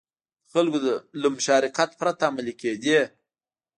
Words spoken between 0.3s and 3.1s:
د خلکو له مشارکت پرته عملي کېدې.